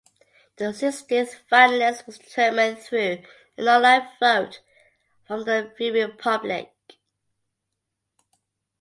The 0.57 0.73
sixteenth 0.73 1.43
finalist 1.47 2.07
was 2.07 2.17
determined 2.17 2.79
through 2.79 3.19
an 3.57 3.67
online 3.67 4.09
vote 4.19 4.61
from 5.27 5.43
the 5.43 5.71
viewing 5.77 6.17
public. 6.17 6.73